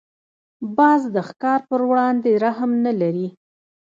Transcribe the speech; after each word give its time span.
باز 0.77 1.01
د 1.15 1.17
ښکار 1.27 1.59
پر 1.69 1.81
وړاندې 1.89 2.31
رحم 2.43 2.71
نه 2.85 2.93
لري 3.01 3.27